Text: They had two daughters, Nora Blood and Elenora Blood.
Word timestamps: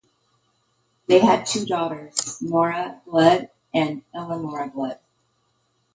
They 1.05 1.19
had 1.19 1.45
two 1.45 1.63
daughters, 1.63 2.41
Nora 2.41 2.99
Blood 3.05 3.49
and 3.71 4.01
Elenora 4.15 4.73
Blood. 4.73 4.97